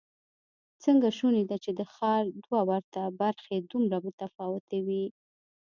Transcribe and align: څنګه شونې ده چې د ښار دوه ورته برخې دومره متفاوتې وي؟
څنګه 0.83 1.07
شونې 1.17 1.43
ده 1.49 1.57
چې 1.63 1.71
د 1.79 1.81
ښار 1.93 2.23
دوه 2.45 2.61
ورته 2.69 3.01
برخې 3.21 3.55
دومره 3.71 3.97
متفاوتې 4.05 4.79
وي؟ 4.87 5.05